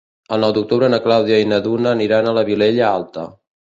El 0.35 0.39
nou 0.43 0.53
d'octubre 0.57 0.89
na 0.93 0.99
Clàudia 1.03 1.37
i 1.43 1.47
na 1.51 1.59
Duna 1.67 1.91
aniran 1.99 2.31
a 2.31 2.35
la 2.39 2.45
Vilella 2.49 2.89
Alta. 2.95 3.29